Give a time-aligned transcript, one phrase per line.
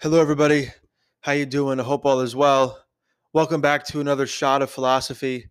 [0.00, 0.68] Hello, everybody.
[1.22, 1.80] How you doing?
[1.80, 2.84] I hope all is well.
[3.32, 5.48] Welcome back to another shot of philosophy.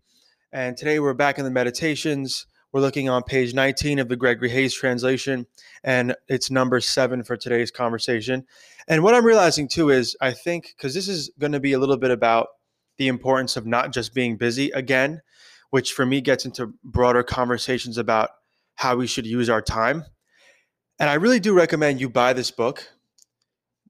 [0.50, 2.46] And today we're back in the meditations.
[2.72, 5.46] We're looking on page 19 of the Gregory Hayes translation,
[5.84, 8.46] and it's number seven for today's conversation.
[8.88, 11.78] And what I'm realizing too is I think, because this is going to be a
[11.78, 12.46] little bit about
[12.96, 15.20] the importance of not just being busy again,
[15.68, 18.30] which for me gets into broader conversations about
[18.76, 20.06] how we should use our time.
[20.98, 22.88] And I really do recommend you buy this book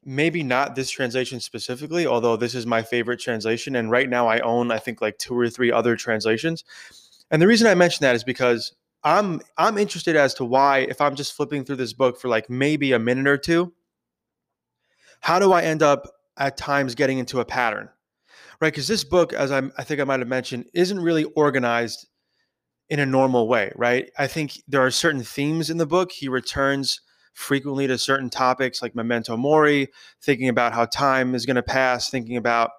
[0.09, 3.77] maybe not this translation specifically, although this is my favorite translation.
[3.77, 6.65] And right now I own, I think, like two or three other translations.
[7.30, 8.73] And the reason I mention that is because
[9.05, 12.48] I'm I'm interested as to why, if I'm just flipping through this book for like
[12.48, 13.74] maybe a minute or two,
[15.20, 17.90] how do I end up at times getting into a pattern?
[18.60, 18.73] Right?
[18.73, 22.09] Because this book, as I'm, I think I might have mentioned, isn't really organized
[22.88, 24.10] in a normal way, right?
[24.18, 26.12] I think there are certain themes in the book.
[26.12, 27.02] He returns
[27.38, 29.88] frequently to certain topics like memento mori,
[30.20, 32.73] thinking about how time is going to pass, thinking about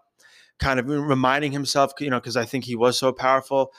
[0.60, 3.72] kind of reminding himself, you know, because I think he was so powerful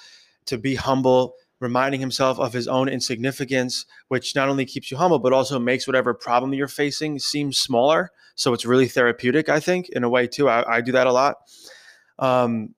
[0.46, 5.18] to be humble, reminding himself of his own insignificance, which not only keeps you humble,
[5.18, 8.10] but also makes whatever problem you're facing seem smaller.
[8.34, 10.48] So it's really therapeutic, I think, in a way, too.
[10.48, 11.36] I, I do that a lot.
[12.18, 12.74] Um,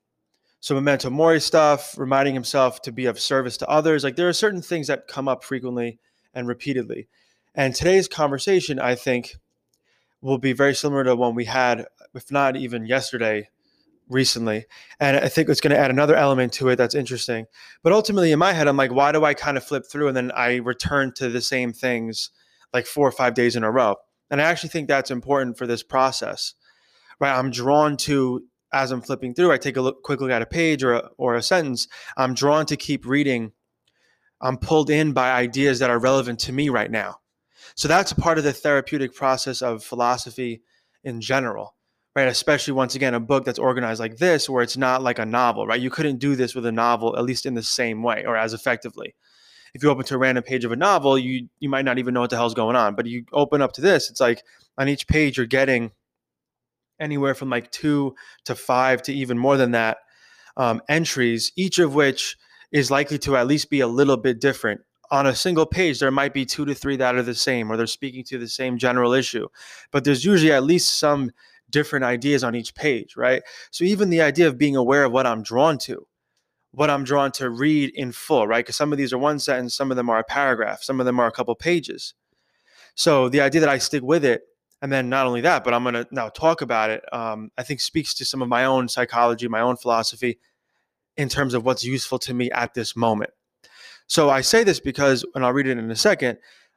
[0.58, 4.02] so memento mori stuff, reminding himself to be of service to others.
[4.02, 6.00] Like there are certain things that come up frequently
[6.34, 7.06] and repeatedly.
[7.54, 9.36] And today's conversation, I think,
[10.20, 13.48] will be very similar to one we had, if not even yesterday,
[14.08, 14.66] recently.
[15.00, 17.46] And I think it's going to add another element to it that's interesting.
[17.82, 20.16] But ultimately, in my head, I'm like, why do I kind of flip through and
[20.16, 22.30] then I return to the same things
[22.72, 23.96] like four or five days in a row?
[24.30, 26.54] And I actually think that's important for this process,
[27.20, 27.36] right?
[27.36, 30.46] I'm drawn to, as I'm flipping through, I take a look, quick look at a
[30.46, 33.52] page or a, or a sentence, I'm drawn to keep reading.
[34.40, 37.18] I'm pulled in by ideas that are relevant to me right now.
[37.74, 40.62] So that's a part of the therapeutic process of philosophy
[41.04, 41.74] in general,
[42.14, 42.28] right?
[42.28, 45.66] Especially once again, a book that's organized like this, where it's not like a novel,
[45.66, 45.80] right?
[45.80, 48.54] You couldn't do this with a novel, at least in the same way or as
[48.54, 49.14] effectively.
[49.74, 52.12] If you open to a random page of a novel, you you might not even
[52.12, 52.94] know what the hell's going on.
[52.94, 54.42] But you open up to this, it's like
[54.76, 55.92] on each page you're getting
[57.00, 58.14] anywhere from like two
[58.44, 59.98] to five to even more than that
[60.56, 62.36] um, entries, each of which
[62.70, 66.10] is likely to at least be a little bit different on a single page, there
[66.10, 68.78] might be two to three that are the same, or they're speaking to the same
[68.78, 69.46] general issue.
[69.90, 71.30] But there's usually at least some
[71.68, 73.42] different ideas on each page, right?
[73.70, 76.06] So even the idea of being aware of what I'm drawn to,
[76.70, 78.64] what I'm drawn to read in full, right?
[78.64, 81.04] Because some of these are one sentence, some of them are a paragraph, some of
[81.04, 82.14] them are a couple pages.
[82.94, 84.42] So the idea that I stick with it,
[84.80, 87.64] and then not only that, but I'm going to now talk about it, um, I
[87.64, 90.38] think speaks to some of my own psychology, my own philosophy
[91.18, 93.30] in terms of what's useful to me at this moment.
[94.12, 96.36] So I say this because, and I'll read it in a second,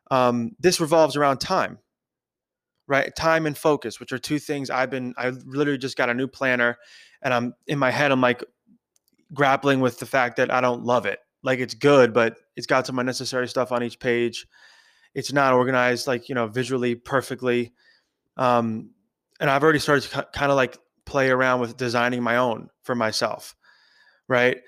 [0.09, 1.79] um, this revolves around time,
[2.87, 3.13] right?
[3.13, 6.27] Time and focus, which are two things I've been, I literally just got a new
[6.27, 6.77] planner
[7.23, 8.41] and I'm in my head, I'm like
[9.33, 11.19] grappling with the fact that I don't love it.
[11.43, 14.47] Like it's good, but it's got some unnecessary stuff on each page.
[15.13, 17.73] It's not organized like, you know, visually perfectly.
[18.37, 18.91] Um,
[19.41, 22.95] and I've already started to kind of like play around with designing my own for
[22.95, 23.57] myself,
[24.29, 24.61] right?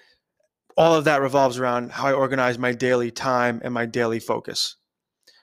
[0.78, 4.76] All of that revolves around how I organize my daily time and my daily focus.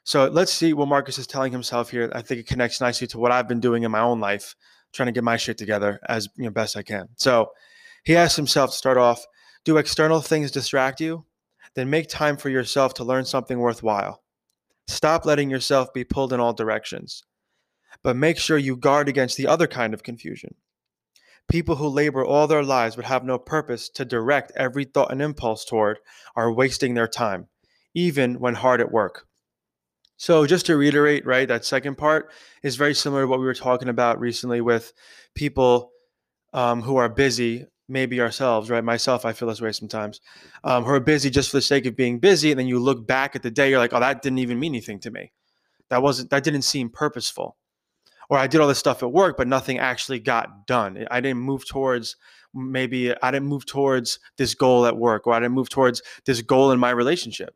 [0.05, 2.11] So let's see what Marcus is telling himself here.
[2.15, 4.55] I think it connects nicely to what I've been doing in my own life,
[4.93, 7.09] trying to get my shit together as you know, best I can.
[7.17, 7.51] So
[8.05, 9.27] he asks himself to start off
[9.65, 11.25] Do external things distract you?
[11.75, 14.23] Then make time for yourself to learn something worthwhile.
[14.87, 17.25] Stop letting yourself be pulled in all directions.
[18.03, 20.55] But make sure you guard against the other kind of confusion
[21.49, 25.21] People who labor all their lives but have no purpose to direct every thought and
[25.21, 25.99] impulse toward
[26.35, 27.49] are wasting their time,
[27.95, 29.27] even when hard at work.
[30.17, 32.31] So, just to reiterate, right, that second part
[32.63, 34.93] is very similar to what we were talking about recently with
[35.35, 35.91] people
[36.53, 38.83] um, who are busy, maybe ourselves, right?
[38.83, 40.21] Myself, I feel this way sometimes,
[40.63, 42.53] um, who are busy just for the sake of being busy.
[42.53, 44.73] And then you look back at the day, you're like, oh, that didn't even mean
[44.73, 45.33] anything to me.
[45.91, 47.57] That wasn't, that didn't seem purposeful
[48.29, 51.07] or I did all this stuff at work, but nothing actually got done.
[51.11, 52.17] I didn't move towards
[52.55, 56.41] maybe I didn't move towards this goal at work, or I didn't move towards this
[56.41, 57.55] goal in my relationship.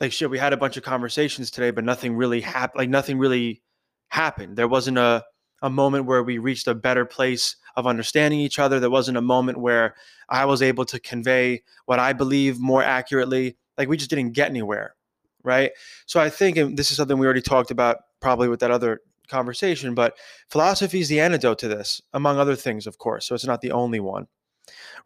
[0.00, 2.78] Like shit, we had a bunch of conversations today, but nothing really happened.
[2.78, 3.62] Like nothing really
[4.08, 4.56] happened.
[4.56, 5.24] There wasn't a
[5.62, 8.80] a moment where we reached a better place of understanding each other.
[8.80, 9.94] There wasn't a moment where
[10.28, 13.56] I was able to convey what I believe more accurately.
[13.76, 14.94] Like we just didn't get anywhere,
[15.42, 15.72] right?
[16.06, 19.00] So I think, and this is something we already talked about probably with that other
[19.30, 20.16] conversation, but
[20.50, 23.26] philosophy is the antidote to this, among other things, of course.
[23.26, 24.26] So it's not the only one,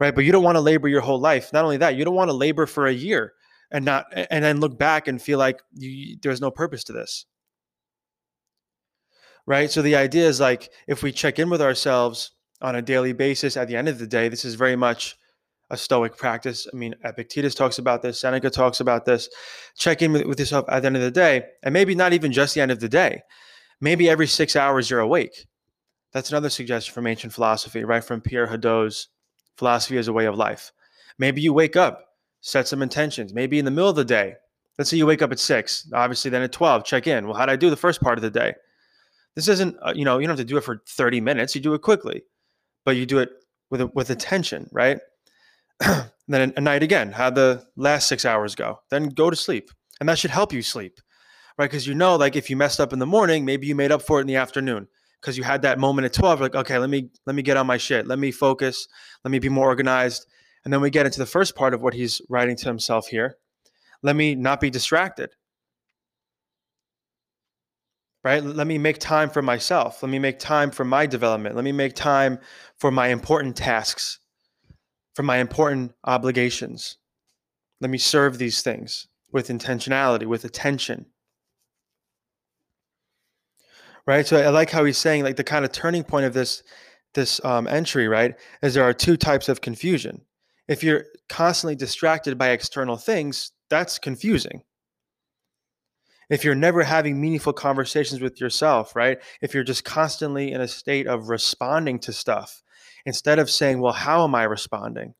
[0.00, 0.15] right?
[0.15, 1.53] But you don't want to labor your whole life.
[1.53, 3.35] Not only that, you don't want to labor for a year
[3.71, 7.26] and not and then look back and feel like you, there's no purpose to this.
[9.47, 9.71] right?
[9.71, 13.56] So the idea is like if we check in with ourselves on a daily basis
[13.56, 15.17] at the end of the day, this is very much
[15.71, 16.67] a stoic practice.
[16.73, 19.29] I mean, Epictetus talks about this, Seneca talks about this.
[19.76, 22.32] Check in with, with yourself at the end of the day, and maybe not even
[22.32, 23.23] just the end of the day.
[23.85, 25.47] Maybe every six hours you're awake.
[26.15, 28.03] That's another suggestion from ancient philosophy, right?
[28.03, 29.09] From Pierre Hadot's
[29.59, 30.73] Philosophy as a Way of Life.
[31.19, 32.03] Maybe you wake up,
[32.41, 33.35] set some intentions.
[33.35, 34.37] Maybe in the middle of the day,
[34.79, 37.27] let's say you wake up at six, obviously then at 12, check in.
[37.27, 38.55] Well, how did I do the first part of the day?
[39.35, 41.55] This isn't, uh, you know, you don't have to do it for 30 minutes.
[41.55, 42.23] You do it quickly,
[42.87, 43.33] but you do it
[43.69, 44.99] with, with attention, right?
[46.27, 48.81] then a night again, how the last six hours go.
[48.89, 49.71] Then go to sleep.
[50.01, 51.01] And that should help you sleep,
[51.59, 51.71] right?
[51.71, 54.03] Because you know, like if you messed up in the morning, maybe you made up
[54.03, 54.89] for it in the afternoon.
[55.21, 57.67] Because you had that moment at 12 like okay let me let me get on
[57.67, 58.06] my shit.
[58.06, 58.87] Let me focus.
[59.25, 60.27] Let me be more organized.
[60.65, 63.37] And then we get into the first part of what he's writing to himself here.
[64.03, 65.31] Let me not be distracted.
[68.23, 68.43] Right?
[68.43, 70.03] Let me make time for myself.
[70.03, 71.57] Let me make time for my development.
[71.57, 72.39] Let me make time
[72.79, 74.19] for my important tasks
[75.15, 76.99] for my important obligations.
[77.81, 81.07] Let me serve these things with intentionality with attention
[84.06, 86.62] right so i like how he's saying like the kind of turning point of this
[87.15, 90.23] this um, entry right is there are two types of confusion
[90.67, 94.62] if you're constantly distracted by external things that's confusing
[96.31, 99.19] if you're never having meaningful conversations with yourself, right?
[99.43, 102.62] If you're just constantly in a state of responding to stuff
[103.05, 105.15] instead of saying, well, how am I responding?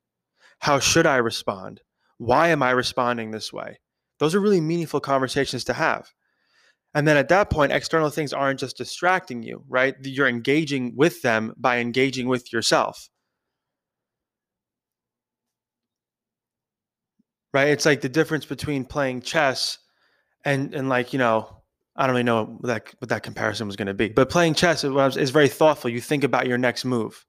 [0.61, 1.83] How should I respond?
[2.19, 3.81] Why am I responding this way?
[4.19, 6.13] Those are really meaningful conversations to have.
[6.95, 9.97] And then at that point, external things aren't just distracting you, right?
[10.03, 13.09] You're engaging with them by engaging with yourself.
[17.53, 17.69] Right?
[17.69, 19.79] It's like the difference between playing chess
[20.45, 21.63] and and like you know
[21.97, 24.55] I don't really know what that what that comparison was going to be, but playing
[24.55, 25.91] chess is very thoughtful.
[25.91, 27.25] You think about your next move,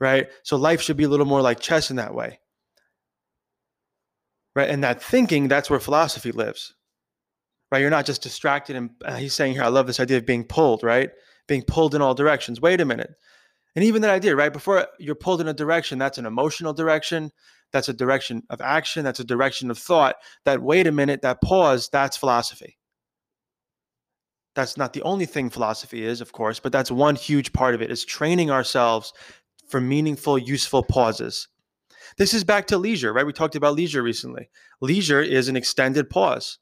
[0.00, 0.28] right?
[0.42, 2.40] So life should be a little more like chess in that way,
[4.56, 4.68] right?
[4.68, 6.74] And that thinking, that's where philosophy lives,
[7.74, 7.80] right?
[7.80, 8.76] You're not just distracted.
[8.76, 11.10] And uh, he's saying here, I love this idea of being pulled, right?
[11.48, 12.60] Being pulled in all directions.
[12.60, 13.10] Wait a minute.
[13.74, 14.52] And even that idea, right?
[14.52, 17.32] Before you're pulled in a direction, that's an emotional direction.
[17.72, 19.04] That's a direction of action.
[19.04, 20.14] That's a direction of thought.
[20.44, 22.78] That wait a minute, that pause, that's philosophy.
[24.54, 27.82] That's not the only thing philosophy is, of course, but that's one huge part of
[27.82, 29.12] it is training ourselves
[29.68, 31.48] for meaningful, useful pauses.
[32.18, 33.26] This is back to leisure, right?
[33.26, 34.48] We talked about leisure recently.
[34.80, 36.60] Leisure is an extended pause.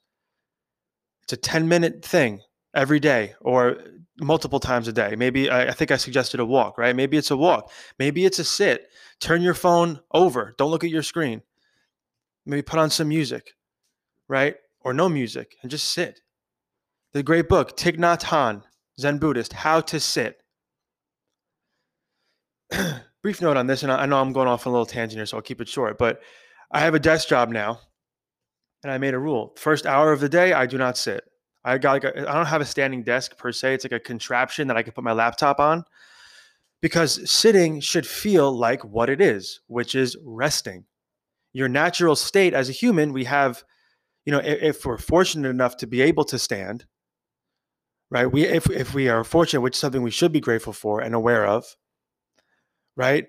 [1.23, 2.41] It's a 10 minute thing
[2.75, 3.77] every day or
[4.19, 5.15] multiple times a day.
[5.15, 6.95] Maybe I, I think I suggested a walk, right?
[6.95, 7.71] Maybe it's a walk.
[7.97, 8.87] Maybe it's a sit.
[9.19, 10.53] Turn your phone over.
[10.57, 11.41] Don't look at your screen.
[12.45, 13.51] Maybe put on some music,
[14.27, 14.55] right?
[14.81, 16.19] Or no music and just sit.
[17.13, 18.63] The great book, Thich Nhat
[18.99, 20.41] Zen Buddhist, How to Sit.
[23.21, 25.25] Brief note on this, and I know I'm going off on a little tangent here,
[25.25, 26.21] so I'll keep it short, but
[26.71, 27.79] I have a desk job now,
[28.83, 29.53] and I made a rule.
[29.57, 31.23] First hour of the day, I do not sit.
[31.63, 33.75] I got like a, I don't have a standing desk per se.
[33.75, 35.85] It's like a contraption that I can put my laptop on
[36.81, 40.83] because sitting should feel like what it is, which is resting.
[41.53, 43.63] Your natural state as a human, we have,
[44.25, 46.85] you know, if, if we're fortunate enough to be able to stand,
[48.11, 48.25] right?
[48.25, 51.15] We if if we are fortunate, which is something we should be grateful for and
[51.15, 51.77] aware of,
[52.97, 53.27] right?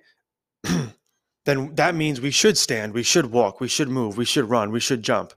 [1.45, 4.73] then that means we should stand, we should walk, we should move, we should run,
[4.73, 5.33] we should jump.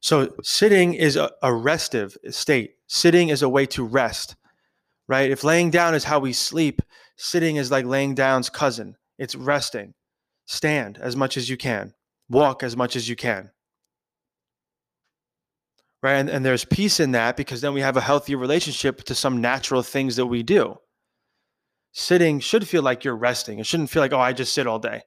[0.00, 2.74] So sitting is a, a restive state.
[2.86, 4.36] Sitting is a way to rest,
[5.08, 5.30] right?
[5.30, 6.82] If laying down is how we sleep,
[7.16, 8.96] sitting is like laying down's cousin.
[9.18, 9.94] It's resting.
[10.46, 11.94] Stand as much as you can.
[12.28, 13.50] Walk as much as you can.
[16.02, 16.14] Right?
[16.14, 19.40] And, and there's peace in that because then we have a healthy relationship to some
[19.40, 20.76] natural things that we do.
[21.92, 23.58] Sitting should feel like you're resting.
[23.58, 25.02] It shouldn't feel like, oh, I just sit all day.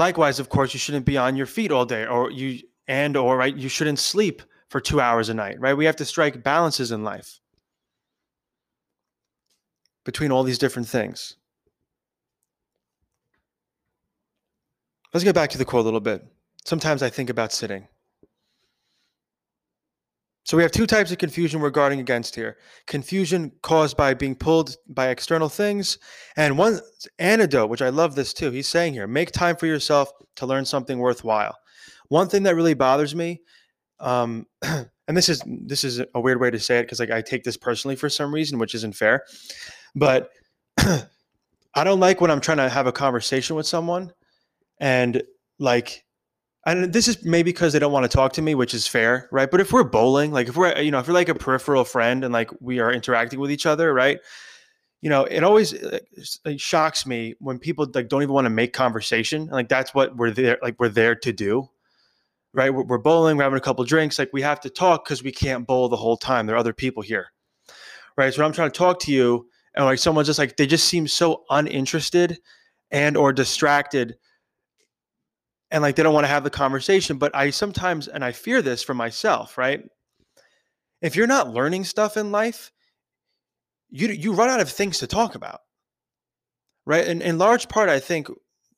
[0.00, 3.36] Likewise, of course, you shouldn't be on your feet all day or you and or
[3.36, 4.40] right, you shouldn't sleep
[4.70, 5.76] for 2 hours a night, right?
[5.76, 7.38] We have to strike balances in life
[10.06, 11.36] between all these different things.
[15.12, 16.24] Let's get back to the quote a little bit.
[16.64, 17.86] Sometimes I think about sitting.
[20.50, 22.56] So we have two types of confusion we're guarding against here.
[22.88, 25.96] Confusion caused by being pulled by external things,
[26.36, 26.80] and one
[27.20, 28.50] antidote, which I love this too.
[28.50, 31.56] He's saying here, make time for yourself to learn something worthwhile.
[32.08, 33.42] One thing that really bothers me,
[34.00, 37.22] um, and this is this is a weird way to say it because like I
[37.22, 39.22] take this personally for some reason, which isn't fair,
[39.94, 40.30] but
[40.78, 44.12] I don't like when I'm trying to have a conversation with someone,
[44.80, 45.22] and
[45.60, 46.04] like
[46.66, 49.28] and this is maybe because they don't want to talk to me, which is fair,
[49.32, 49.50] right?
[49.50, 52.22] But if we're bowling, like if we're, you know, if we're like a peripheral friend
[52.22, 54.20] and like we are interacting with each other, right?
[55.00, 56.00] You know, it always uh,
[56.44, 59.46] it shocks me when people like don't even want to make conversation.
[59.46, 61.66] Like that's what we're there, like we're there to do,
[62.52, 62.72] right?
[62.72, 64.18] We're, we're bowling, we're having a couple drinks.
[64.18, 66.44] Like we have to talk because we can't bowl the whole time.
[66.44, 67.28] There are other people here,
[68.18, 68.34] right?
[68.34, 71.08] So I'm trying to talk to you, and like someone's just like they just seem
[71.08, 72.38] so uninterested
[72.90, 74.16] and or distracted
[75.70, 78.62] and like they don't want to have the conversation but i sometimes and i fear
[78.62, 79.84] this for myself right?
[81.02, 82.72] If you're not learning stuff in life
[83.88, 85.60] you you run out of things to talk about
[86.86, 87.06] right?
[87.06, 88.28] And in large part i think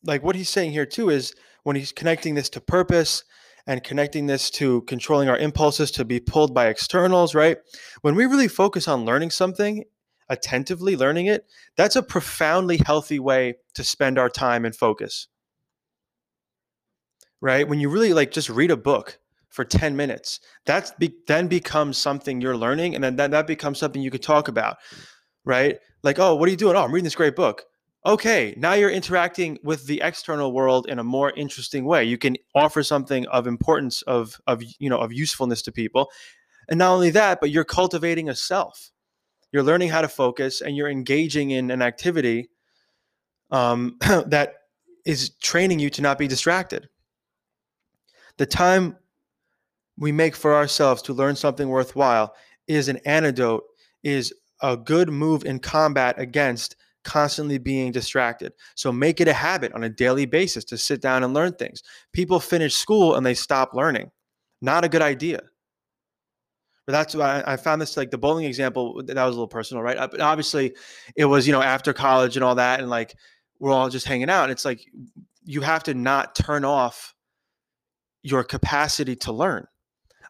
[0.04, 3.24] like what he's saying here too is when he's connecting this to purpose
[3.66, 7.58] and connecting this to controlling our impulses to be pulled by externals right?
[8.02, 9.84] When we really focus on learning something
[10.28, 11.44] attentively learning it
[11.76, 15.28] that's a profoundly healthy way to spend our time and focus
[17.42, 17.68] right?
[17.68, 19.18] When you really like just read a book
[19.50, 23.78] for 10 minutes, that's be, then becomes something you're learning and then that, that becomes
[23.78, 24.78] something you could talk about,
[25.44, 25.78] right?
[26.02, 26.76] Like, oh, what are you doing?
[26.76, 27.64] Oh, I'm reading this great book.
[28.06, 32.04] Okay, now you're interacting with the external world in a more interesting way.
[32.04, 36.10] You can offer something of importance of of you know of usefulness to people.
[36.68, 38.90] And not only that, but you're cultivating a self.
[39.52, 42.48] You're learning how to focus and you're engaging in an activity
[43.52, 44.54] um, that
[45.04, 46.88] is training you to not be distracted.
[48.38, 48.96] The time
[49.96, 52.34] we make for ourselves to learn something worthwhile
[52.66, 53.64] is an antidote,
[54.02, 58.52] is a good move in combat against constantly being distracted.
[58.74, 61.82] So make it a habit on a daily basis to sit down and learn things.
[62.12, 64.10] People finish school and they stop learning.
[64.60, 65.40] Not a good idea.
[66.86, 69.82] But that's why I found this like the bowling example that was a little personal,
[69.82, 69.96] right?
[69.96, 70.74] Uh, but obviously,
[71.14, 73.14] it was you know after college and all that, and like
[73.60, 74.50] we're all just hanging out.
[74.50, 74.84] It's like
[75.44, 77.14] you have to not turn off
[78.22, 79.66] your capacity to learn.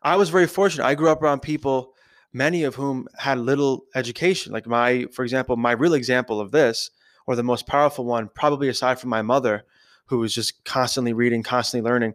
[0.02, 0.84] I was very fortunate.
[0.84, 1.94] I grew up around people,
[2.32, 4.52] many of whom had little education.
[4.52, 6.90] Like my, for example, my real example of this,
[7.26, 9.64] or the most powerful one, probably aside from my mother,
[10.06, 12.14] who was just constantly reading, constantly learning,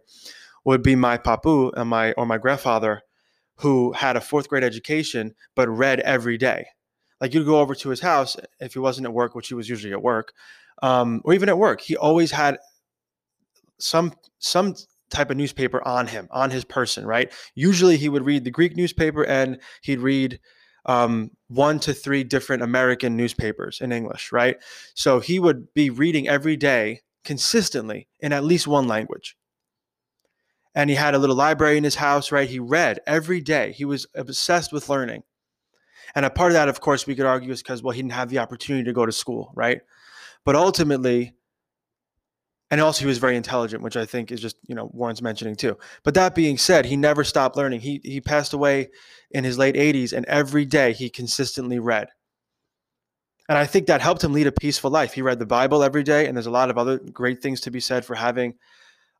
[0.64, 3.02] would be my papu and my or my grandfather,
[3.56, 6.66] who had a fourth grade education but read every day.
[7.20, 9.68] Like you'd go over to his house if he wasn't at work, which he was
[9.68, 10.32] usually at work,
[10.82, 11.80] um, or even at work.
[11.80, 12.58] He always had
[13.78, 14.74] some some
[15.10, 17.32] type of newspaper on him, on his person, right?
[17.54, 20.40] Usually he would read the Greek newspaper and he'd read
[20.86, 24.56] um, one to three different American newspapers in English, right?
[24.94, 29.36] So he would be reading every day consistently in at least one language.
[30.74, 32.48] And he had a little library in his house, right?
[32.48, 33.72] He read every day.
[33.72, 35.24] He was obsessed with learning.
[36.14, 38.12] And a part of that, of course, we could argue is because, well, he didn't
[38.12, 39.80] have the opportunity to go to school, right?
[40.44, 41.34] But ultimately,
[42.70, 45.56] and also he was very intelligent, which I think is just you know warrants mentioning
[45.56, 45.76] too.
[46.02, 47.80] But that being said, he never stopped learning.
[47.80, 48.88] He he passed away
[49.30, 52.08] in his late 80s, and every day he consistently read.
[53.48, 55.14] And I think that helped him lead a peaceful life.
[55.14, 57.70] He read the Bible every day, and there's a lot of other great things to
[57.70, 58.54] be said for having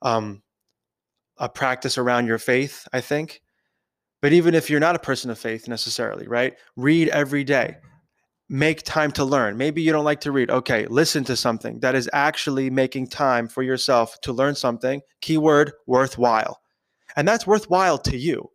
[0.02, 0.43] um,
[1.38, 2.87] a practice around your faith.
[2.93, 3.40] I think.
[4.21, 6.57] But even if you're not a person of faith necessarily, right?
[6.76, 7.76] Read every day
[8.49, 9.57] make time to learn.
[9.57, 10.50] Maybe you don't like to read.
[10.50, 15.02] Okay, listen to something that is actually making time for yourself to learn something.
[15.21, 16.61] Keyword worthwhile.
[17.17, 18.50] And that's worthwhile to you.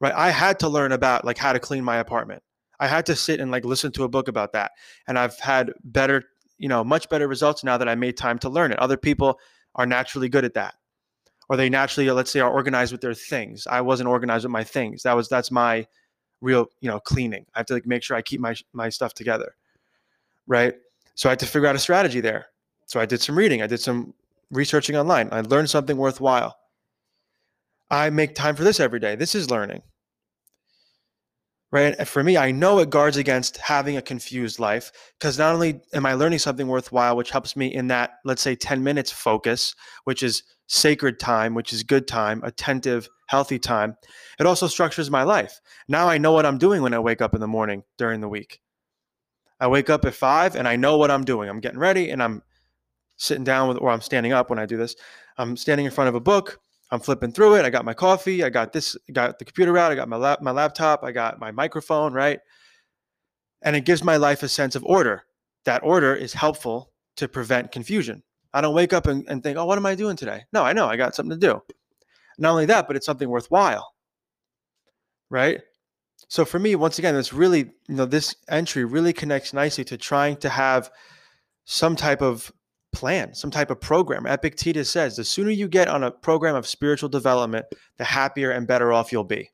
[0.00, 0.12] Right?
[0.14, 2.42] I had to learn about like how to clean my apartment.
[2.80, 4.72] I had to sit and like listen to a book about that.
[5.06, 6.24] And I've had better,
[6.58, 8.78] you know, much better results now that I made time to learn it.
[8.80, 9.38] Other people
[9.76, 10.74] are naturally good at that.
[11.48, 13.66] Or they naturally, let's say, are organized with their things.
[13.66, 15.04] I wasn't organized with my things.
[15.04, 15.86] That was that's my
[16.42, 17.46] real, you know, cleaning.
[17.54, 19.56] I have to like make sure I keep my my stuff together.
[20.46, 20.74] Right?
[21.14, 22.46] So I had to figure out a strategy there.
[22.86, 24.12] So I did some reading, I did some
[24.50, 25.28] researching online.
[25.32, 26.56] I learned something worthwhile.
[27.90, 29.16] I make time for this every day.
[29.16, 29.82] This is learning.
[31.72, 31.94] Right?
[31.98, 35.80] And for me, I know it guards against having a confused life because not only
[35.94, 39.74] am I learning something worthwhile, which helps me in that, let's say, 10 minutes focus,
[40.04, 43.96] which is sacred time, which is good time, attentive, healthy time.
[44.38, 45.60] It also structures my life.
[45.88, 48.28] Now I know what I'm doing when I wake up in the morning during the
[48.28, 48.60] week.
[49.58, 51.48] I wake up at five and I know what I'm doing.
[51.48, 52.42] I'm getting ready and I'm
[53.16, 54.94] sitting down with, or I'm standing up when I do this.
[55.38, 56.60] I'm standing in front of a book.
[56.92, 57.64] I'm flipping through it.
[57.64, 58.44] I got my coffee.
[58.44, 59.90] I got this, got the computer out.
[59.90, 61.02] I got my lap, my laptop.
[61.02, 62.38] I got my microphone, right?
[63.62, 65.24] And it gives my life a sense of order.
[65.64, 68.22] That order is helpful to prevent confusion.
[68.52, 70.42] I don't wake up and, and think, oh, what am I doing today?
[70.52, 71.62] No, I know I got something to do.
[72.36, 73.94] Not only that, but it's something worthwhile.
[75.30, 75.62] Right?
[76.28, 79.96] So for me, once again, this really, you know, this entry really connects nicely to
[79.96, 80.90] trying to have
[81.64, 82.52] some type of
[82.92, 84.26] plan, some type of program.
[84.26, 88.66] Epictetus says the sooner you get on a program of spiritual development, the happier and
[88.66, 89.50] better off you'll be.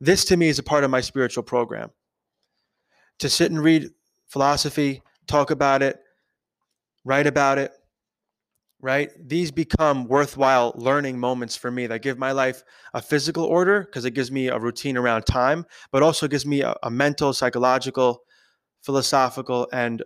[0.00, 1.90] This to me is a part of my spiritual program.
[3.20, 3.90] To sit and read
[4.26, 5.98] philosophy, talk about it,
[7.04, 7.72] write about it,
[8.80, 9.10] right?
[9.18, 14.04] These become worthwhile learning moments for me that give my life a physical order because
[14.04, 18.20] it gives me a routine around time, but also gives me a, a mental, psychological,
[18.82, 20.02] philosophical, and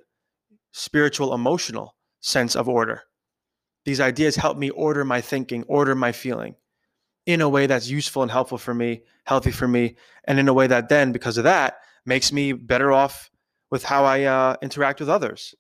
[0.73, 3.03] spiritual, emotional sense of order.
[3.85, 6.57] These ideas help me order my thinking, order my feeling
[7.27, 10.55] in a way that's useful and helpful for me, healthy for me, and in a
[10.55, 13.31] way that then, because of that, makes me better off
[13.71, 15.55] with how I uh, interact with others.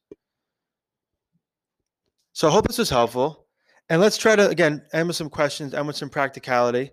[2.33, 3.47] So I hope this was helpful.
[3.91, 6.91] And let's try to, again, end with some questions, end with some practicality.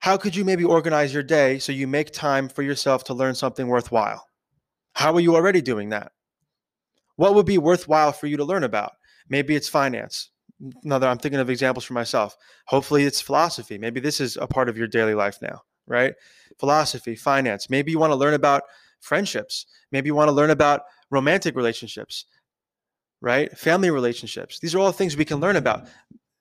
[0.00, 3.34] How could you maybe organize your day so you make time for yourself to learn
[3.34, 4.26] something worthwhile?
[4.94, 6.12] How are you already doing that?
[7.20, 8.92] What would be worthwhile for you to learn about?
[9.28, 10.30] Maybe it's finance.
[10.84, 12.34] Another, I'm thinking of examples for myself.
[12.64, 13.76] Hopefully, it's philosophy.
[13.76, 16.14] Maybe this is a part of your daily life now, right?
[16.58, 17.68] Philosophy, finance.
[17.68, 18.62] Maybe you want to learn about
[19.00, 19.66] friendships.
[19.92, 22.24] Maybe you want to learn about romantic relationships,
[23.20, 23.52] right?
[23.52, 24.58] Family relationships.
[24.58, 25.88] These are all things we can learn about.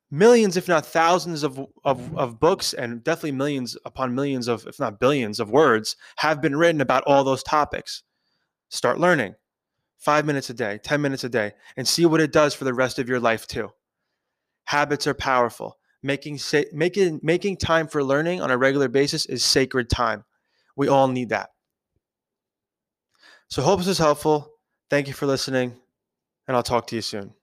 [0.10, 4.80] Millions, if not thousands, of, of, of books and definitely millions upon millions of, if
[4.80, 8.04] not billions, of words have been written about all those topics.
[8.70, 9.36] Start learning
[10.00, 12.74] five minutes a day, 10 minutes a day, and see what it does for the
[12.74, 13.70] rest of your life too.
[14.66, 15.78] Habits are powerful.
[16.02, 16.40] Making,
[16.72, 20.24] making, making time for learning on a regular basis is sacred time.
[20.78, 21.50] We all need that.
[23.50, 24.54] So, hope this is helpful.
[24.90, 25.76] Thank you for listening,
[26.48, 27.34] and I'll talk to you soon.